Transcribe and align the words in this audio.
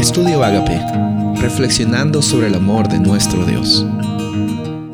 Estudio 0.00 0.42
Agape, 0.42 0.80
reflexionando 1.42 2.22
sobre 2.22 2.46
el 2.46 2.54
amor 2.54 2.88
de 2.88 2.98
nuestro 2.98 3.44
Dios. 3.44 3.84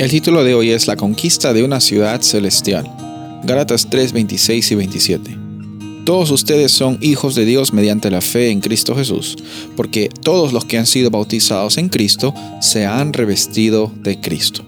El 0.00 0.10
título 0.10 0.42
de 0.42 0.56
hoy 0.56 0.70
es 0.70 0.88
La 0.88 0.96
conquista 0.96 1.52
de 1.52 1.62
una 1.62 1.80
ciudad 1.80 2.22
celestial. 2.22 2.90
Gálatas 3.44 3.86
3, 3.88 4.12
26 4.12 4.72
y 4.72 4.74
27. 4.74 5.38
Todos 6.04 6.32
ustedes 6.32 6.72
son 6.72 6.98
hijos 7.00 7.36
de 7.36 7.44
Dios 7.44 7.72
mediante 7.72 8.10
la 8.10 8.20
fe 8.20 8.50
en 8.50 8.60
Cristo 8.60 8.96
Jesús, 8.96 9.36
porque 9.76 10.08
todos 10.08 10.52
los 10.52 10.64
que 10.64 10.76
han 10.76 10.86
sido 10.86 11.08
bautizados 11.08 11.78
en 11.78 11.88
Cristo 11.88 12.34
se 12.60 12.84
han 12.84 13.12
revestido 13.12 13.92
de 14.02 14.18
Cristo. 14.18 14.64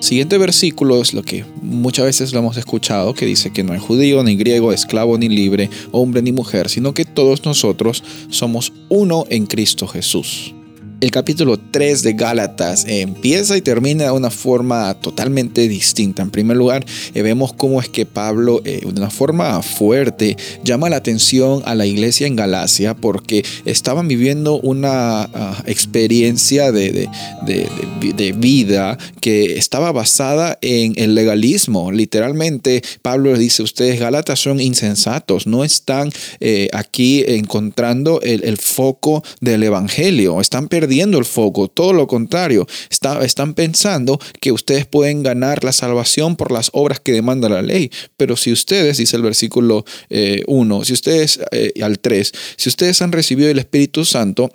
Siguiente 0.00 0.38
versículo 0.38 1.00
es 1.00 1.12
lo 1.12 1.22
que 1.22 1.44
muchas 1.62 2.06
veces 2.06 2.32
lo 2.32 2.38
hemos 2.38 2.56
escuchado, 2.56 3.14
que 3.14 3.26
dice 3.26 3.52
que 3.52 3.62
no 3.62 3.74
hay 3.74 3.78
judío, 3.78 4.22
ni 4.24 4.34
griego, 4.36 4.72
esclavo, 4.72 5.18
ni 5.18 5.28
libre, 5.28 5.70
hombre, 5.92 6.22
ni 6.22 6.32
mujer, 6.32 6.68
sino 6.68 6.94
que 6.94 7.04
todos 7.04 7.44
nosotros 7.44 8.02
somos 8.30 8.72
uno 8.88 9.26
en 9.28 9.46
Cristo 9.46 9.86
Jesús 9.86 10.54
el 11.00 11.10
capítulo 11.10 11.58
3 11.58 12.02
de 12.02 12.12
Gálatas 12.12 12.84
empieza 12.86 13.56
y 13.56 13.62
termina 13.62 14.04
de 14.04 14.10
una 14.10 14.30
forma 14.30 14.92
totalmente 14.94 15.66
distinta. 15.66 16.22
En 16.22 16.30
primer 16.30 16.58
lugar, 16.58 16.84
eh, 17.14 17.22
vemos 17.22 17.54
cómo 17.54 17.80
es 17.80 17.88
que 17.88 18.04
Pablo, 18.04 18.60
eh, 18.64 18.80
de 18.82 19.00
una 19.00 19.08
forma 19.08 19.62
fuerte, 19.62 20.36
llama 20.62 20.90
la 20.90 20.96
atención 20.96 21.62
a 21.64 21.74
la 21.74 21.86
iglesia 21.86 22.26
en 22.26 22.36
Galacia 22.36 22.94
porque 22.94 23.44
estaban 23.64 24.08
viviendo 24.08 24.60
una 24.60 25.22
ah, 25.22 25.62
experiencia 25.66 26.70
de, 26.70 27.08
de, 27.46 28.32
vida 28.36 28.98
que 29.20 29.56
estaba 29.56 29.92
basada 29.92 30.58
en 30.60 30.92
el 30.96 31.14
legalismo. 31.14 31.92
Literalmente, 31.92 32.82
Pablo 33.02 33.32
le 33.32 33.38
dice, 33.38 33.62
ustedes 33.62 33.98
Gálatas 33.98 34.38
son 34.38 34.60
insensatos, 34.60 35.46
no 35.46 35.64
están 35.64 36.10
eh, 36.40 36.68
aquí 36.72 37.24
encontrando 37.26 38.20
el, 38.22 38.44
el 38.44 38.56
foco 38.58 39.24
del 39.40 39.62
Evangelio, 39.62 40.40
están 40.40 40.68
perdiendo 40.68 40.89
el 41.18 41.24
foco, 41.24 41.68
todo 41.68 41.92
lo 41.92 42.06
contrario, 42.06 42.66
están 42.90 43.54
pensando 43.54 44.20
que 44.40 44.52
ustedes 44.52 44.86
pueden 44.86 45.22
ganar 45.22 45.64
la 45.64 45.72
salvación 45.72 46.36
por 46.36 46.50
las 46.50 46.70
obras 46.72 47.00
que 47.00 47.12
demanda 47.12 47.48
la 47.48 47.62
ley. 47.62 47.90
Pero 48.16 48.36
si 48.36 48.52
ustedes, 48.52 48.98
dice 48.98 49.16
el 49.16 49.22
versículo 49.22 49.84
1, 50.46 50.82
eh, 50.82 50.84
si 50.84 50.92
ustedes, 50.92 51.40
eh, 51.52 51.72
al 51.82 51.98
3, 51.98 52.32
si 52.56 52.68
ustedes 52.68 53.00
han 53.02 53.12
recibido 53.12 53.50
el 53.50 53.58
Espíritu 53.58 54.04
Santo, 54.04 54.52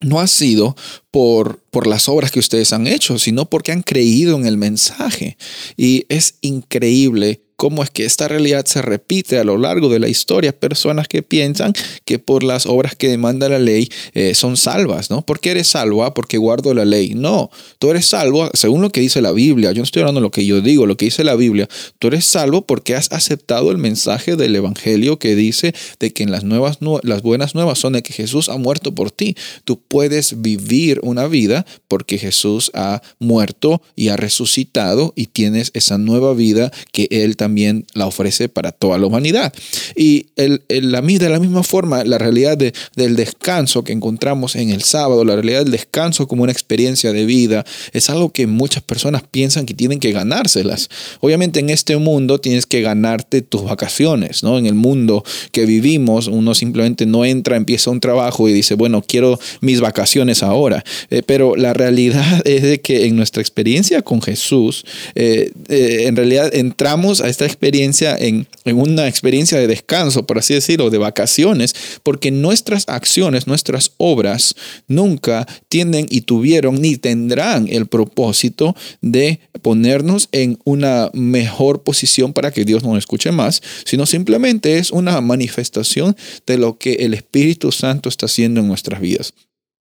no 0.00 0.20
ha 0.20 0.26
sido 0.26 0.76
por, 1.10 1.60
por 1.70 1.86
las 1.86 2.08
obras 2.08 2.30
que 2.30 2.38
ustedes 2.38 2.72
han 2.72 2.86
hecho, 2.86 3.18
sino 3.18 3.48
porque 3.48 3.72
han 3.72 3.82
creído 3.82 4.36
en 4.36 4.46
el 4.46 4.56
mensaje. 4.56 5.36
Y 5.76 6.04
es 6.08 6.34
increíble 6.40 7.43
cómo 7.56 7.82
es 7.82 7.90
que 7.90 8.04
esta 8.04 8.28
realidad 8.28 8.64
se 8.66 8.82
repite 8.82 9.38
a 9.38 9.44
lo 9.44 9.58
largo 9.58 9.88
de 9.88 9.98
la 9.98 10.08
historia. 10.08 10.52
Personas 10.52 11.08
que 11.08 11.22
piensan 11.22 11.72
que 12.04 12.18
por 12.18 12.42
las 12.42 12.66
obras 12.66 12.94
que 12.94 13.08
demanda 13.08 13.48
la 13.48 13.58
ley 13.58 13.88
eh, 14.12 14.34
son 14.34 14.56
salvas, 14.56 15.10
¿no? 15.10 15.22
¿Por 15.22 15.40
qué 15.40 15.52
eres 15.52 15.68
salvo? 15.68 16.04
Ah, 16.04 16.14
porque 16.14 16.38
guardo 16.38 16.74
la 16.74 16.84
ley. 16.84 17.14
No, 17.14 17.50
tú 17.78 17.90
eres 17.90 18.06
salvo 18.06 18.50
según 18.54 18.82
lo 18.82 18.90
que 18.90 19.00
dice 19.00 19.20
la 19.20 19.32
Biblia. 19.32 19.72
Yo 19.72 19.78
no 19.78 19.84
estoy 19.84 20.00
hablando 20.02 20.20
de 20.20 20.24
lo 20.24 20.30
que 20.30 20.46
yo 20.46 20.60
digo, 20.60 20.86
lo 20.86 20.96
que 20.96 21.06
dice 21.06 21.24
la 21.24 21.34
Biblia. 21.34 21.68
Tú 21.98 22.08
eres 22.08 22.24
salvo 22.24 22.62
porque 22.62 22.94
has 22.94 23.12
aceptado 23.12 23.70
el 23.70 23.78
mensaje 23.78 24.36
del 24.36 24.56
Evangelio 24.56 25.18
que 25.18 25.34
dice 25.34 25.74
de 26.00 26.12
que 26.12 26.26
las, 26.26 26.44
nuevas, 26.44 26.78
las 27.02 27.22
buenas 27.22 27.54
nuevas 27.54 27.78
son 27.78 27.94
de 27.94 28.02
que 28.02 28.12
Jesús 28.12 28.48
ha 28.48 28.56
muerto 28.56 28.94
por 28.94 29.10
ti. 29.10 29.36
Tú 29.64 29.80
puedes 29.80 30.40
vivir 30.40 31.00
una 31.02 31.26
vida 31.26 31.66
porque 31.88 32.18
Jesús 32.18 32.70
ha 32.74 33.02
muerto 33.18 33.82
y 33.96 34.08
ha 34.08 34.16
resucitado 34.16 35.12
y 35.16 35.26
tienes 35.26 35.70
esa 35.74 35.98
nueva 35.98 36.34
vida 36.34 36.72
que 36.92 37.08
Él 37.10 37.36
también 37.44 37.84
la 37.92 38.06
ofrece 38.06 38.48
para 38.48 38.72
toda 38.72 38.96
la 38.96 39.04
humanidad. 39.04 39.52
Y 39.94 40.28
el, 40.36 40.62
la, 40.68 41.02
de 41.02 41.28
la 41.28 41.38
misma 41.38 41.62
forma, 41.62 42.02
la 42.02 42.16
realidad 42.16 42.56
del 42.56 43.16
descanso 43.16 43.84
que 43.84 43.92
encontramos 43.92 44.56
en 44.56 44.70
el 44.70 44.82
sábado, 44.82 45.26
la 45.26 45.34
realidad 45.34 45.58
del 45.58 45.72
descanso 45.72 46.26
como 46.26 46.42
una 46.42 46.52
experiencia 46.52 47.12
de 47.12 47.26
vida, 47.26 47.66
es 47.92 48.08
algo 48.08 48.32
que 48.32 48.46
muchas 48.46 48.82
personas 48.82 49.24
piensan 49.30 49.66
que 49.66 49.74
tienen 49.74 50.00
que 50.00 50.10
ganárselas. 50.10 50.88
Obviamente 51.20 51.60
en 51.60 51.68
este 51.68 51.98
mundo 51.98 52.40
tienes 52.40 52.64
que 52.64 52.80
ganarte 52.80 53.42
tus 53.42 53.64
vacaciones, 53.64 54.42
¿no? 54.42 54.56
En 54.56 54.64
el 54.64 54.74
mundo 54.74 55.22
que 55.52 55.66
vivimos, 55.66 56.28
uno 56.28 56.54
simplemente 56.54 57.04
no 57.04 57.26
entra, 57.26 57.56
empieza 57.58 57.90
un 57.90 58.00
trabajo 58.00 58.48
y 58.48 58.54
dice, 58.54 58.74
bueno, 58.74 59.04
quiero 59.06 59.38
mis 59.60 59.82
vacaciones 59.82 60.42
ahora. 60.42 60.82
Eh, 61.10 61.22
pero 61.26 61.56
la 61.56 61.74
realidad 61.74 62.40
es 62.46 62.62
de 62.62 62.80
que 62.80 63.04
en 63.04 63.16
nuestra 63.16 63.42
experiencia 63.42 64.00
con 64.00 64.22
Jesús, 64.22 64.86
eh, 65.14 65.50
eh, 65.68 66.04
en 66.06 66.16
realidad 66.16 66.54
entramos 66.54 67.20
a 67.20 67.28
esta 67.34 67.46
experiencia 67.46 68.16
en, 68.16 68.46
una 68.64 69.08
experiencia 69.08 69.58
de 69.58 69.66
descanso, 69.66 70.24
por 70.24 70.38
así 70.38 70.54
decirlo, 70.54 70.88
de 70.88 70.98
vacaciones, 70.98 71.74
porque 72.04 72.30
nuestras 72.30 72.88
acciones, 72.88 73.48
nuestras 73.48 73.90
obras 73.96 74.54
nunca 74.86 75.46
tienen 75.68 76.06
y 76.08 76.20
tuvieron 76.20 76.80
ni 76.80 76.96
tendrán 76.96 77.66
el 77.68 77.86
propósito 77.86 78.76
de 79.00 79.40
ponernos 79.62 80.28
en 80.30 80.58
una 80.64 81.10
mejor 81.12 81.82
posición 81.82 82.32
para 82.32 82.52
que 82.52 82.64
Dios 82.64 82.84
nos 82.84 82.98
escuche 82.98 83.32
más, 83.32 83.60
sino 83.84 84.06
simplemente 84.06 84.78
es 84.78 84.92
una 84.92 85.20
manifestación 85.20 86.16
de 86.46 86.58
lo 86.58 86.78
que 86.78 86.94
el 86.94 87.14
Espíritu 87.14 87.72
Santo 87.72 88.08
está 88.08 88.26
haciendo 88.26 88.60
en 88.60 88.68
nuestras 88.68 89.00
vidas. 89.00 89.34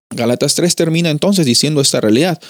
Galatas 0.09 0.55
3 0.55 0.75
termina 0.75 1.09
entonces 1.11 1.45
diciendo 1.45 1.81
esta 1.81 2.01
realidad. 2.01 2.41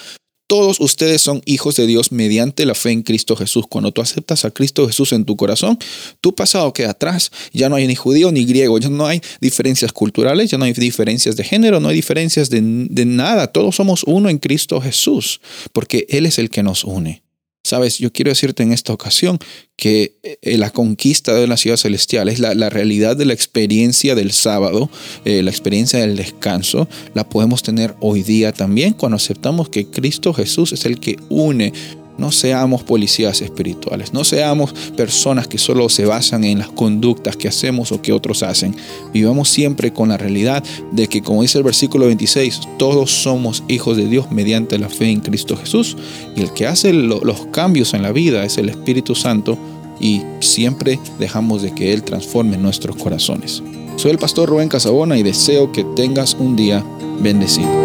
Todos 0.46 0.78
ustedes 0.78 1.22
son 1.22 1.40
hijos 1.46 1.76
de 1.76 1.86
Dios 1.86 2.12
mediante 2.12 2.66
la 2.66 2.74
fe 2.74 2.90
en 2.90 3.02
Cristo 3.02 3.34
Jesús. 3.34 3.64
Cuando 3.66 3.92
tú 3.92 4.02
aceptas 4.02 4.44
a 4.44 4.50
Cristo 4.50 4.86
Jesús 4.86 5.12
en 5.12 5.24
tu 5.24 5.36
corazón, 5.36 5.78
tu 6.20 6.34
pasado 6.34 6.72
queda 6.74 6.90
atrás. 6.90 7.32
Ya 7.52 7.70
no 7.70 7.76
hay 7.76 7.86
ni 7.86 7.94
judío 7.94 8.30
ni 8.30 8.44
griego, 8.44 8.78
ya 8.78 8.90
no 8.90 9.06
hay 9.06 9.22
diferencias 9.40 9.92
culturales, 9.92 10.50
ya 10.50 10.58
no 10.58 10.66
hay 10.66 10.74
diferencias 10.74 11.36
de 11.36 11.44
género, 11.44 11.80
no 11.80 11.88
hay 11.88 11.96
diferencias 11.96 12.50
de, 12.50 12.60
de 12.62 13.04
nada. 13.06 13.46
Todos 13.46 13.74
somos 13.74 14.04
uno 14.04 14.28
en 14.28 14.38
Cristo 14.38 14.80
Jesús, 14.82 15.40
porque 15.72 16.06
Él 16.10 16.26
es 16.26 16.38
el 16.38 16.50
que 16.50 16.62
nos 16.62 16.84
une. 16.84 17.23
Sabes, 17.64 17.98
yo 17.98 18.12
quiero 18.12 18.28
decirte 18.28 18.62
en 18.62 18.72
esta 18.72 18.92
ocasión 18.92 19.38
que 19.76 20.18
eh, 20.22 20.58
la 20.58 20.68
conquista 20.68 21.32
de 21.32 21.46
la 21.46 21.56
ciudad 21.56 21.78
celestial 21.78 22.28
es 22.28 22.38
la, 22.38 22.68
realidad 22.68 23.16
de 23.16 23.24
la 23.24 23.32
experiencia 23.32 24.14
del 24.14 24.32
sábado, 24.32 24.90
eh, 25.24 25.42
la 25.42 25.50
experiencia 25.50 25.98
del 25.98 26.14
descanso, 26.14 26.88
la 27.14 27.26
podemos 27.26 27.62
tener 27.62 27.94
hoy 28.00 28.22
día 28.22 28.52
también 28.52 28.92
cuando 28.92 29.16
aceptamos 29.16 29.70
que 29.70 29.86
Cristo 29.86 30.34
Jesús 30.34 30.72
es 30.72 30.84
el 30.84 31.00
que 31.00 31.16
une 31.30 31.72
no 32.18 32.30
seamos 32.30 32.82
policías 32.82 33.40
espirituales, 33.40 34.12
no 34.12 34.24
seamos 34.24 34.72
personas 34.96 35.48
que 35.48 35.58
solo 35.58 35.88
se 35.88 36.06
basan 36.06 36.44
en 36.44 36.58
las 36.58 36.68
conductas 36.68 37.36
que 37.36 37.48
hacemos 37.48 37.92
o 37.92 38.00
que 38.00 38.12
otros 38.12 38.42
hacen. 38.42 38.76
Vivamos 39.12 39.48
siempre 39.48 39.92
con 39.92 40.08
la 40.08 40.16
realidad 40.16 40.62
de 40.92 41.08
que, 41.08 41.22
como 41.22 41.42
dice 41.42 41.58
el 41.58 41.64
versículo 41.64 42.06
26, 42.06 42.60
todos 42.78 43.10
somos 43.10 43.64
hijos 43.68 43.96
de 43.96 44.06
Dios 44.06 44.30
mediante 44.30 44.78
la 44.78 44.88
fe 44.88 45.10
en 45.10 45.20
Cristo 45.20 45.56
Jesús. 45.56 45.96
Y 46.36 46.42
el 46.42 46.52
que 46.52 46.66
hace 46.66 46.92
los 46.92 47.46
cambios 47.46 47.94
en 47.94 48.02
la 48.02 48.12
vida 48.12 48.44
es 48.44 48.58
el 48.58 48.68
Espíritu 48.68 49.14
Santo 49.14 49.58
y 50.00 50.22
siempre 50.40 50.98
dejamos 51.18 51.62
de 51.62 51.74
que 51.74 51.92
Él 51.92 52.02
transforme 52.02 52.56
nuestros 52.56 52.96
corazones. 52.96 53.62
Soy 53.96 54.10
el 54.10 54.18
pastor 54.18 54.48
Rubén 54.48 54.68
Casabona 54.68 55.16
y 55.16 55.22
deseo 55.22 55.70
que 55.72 55.84
tengas 55.96 56.34
un 56.34 56.56
día 56.56 56.84
bendecido. 57.20 57.83